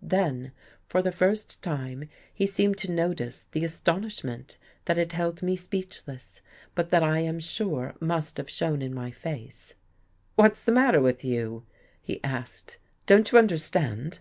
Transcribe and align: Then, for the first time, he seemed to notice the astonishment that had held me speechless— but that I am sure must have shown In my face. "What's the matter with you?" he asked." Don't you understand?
Then, 0.00 0.52
for 0.88 1.02
the 1.02 1.12
first 1.12 1.62
time, 1.62 2.08
he 2.32 2.46
seemed 2.46 2.78
to 2.78 2.90
notice 2.90 3.44
the 3.52 3.66
astonishment 3.66 4.56
that 4.86 4.96
had 4.96 5.12
held 5.12 5.42
me 5.42 5.56
speechless— 5.56 6.40
but 6.74 6.88
that 6.88 7.02
I 7.02 7.18
am 7.18 7.38
sure 7.38 7.92
must 8.00 8.38
have 8.38 8.48
shown 8.48 8.80
In 8.80 8.94
my 8.94 9.10
face. 9.10 9.74
"What's 10.36 10.64
the 10.64 10.72
matter 10.72 11.02
with 11.02 11.22
you?" 11.22 11.66
he 12.00 12.24
asked." 12.24 12.78
Don't 13.06 13.30
you 13.30 13.36
understand? 13.36 14.20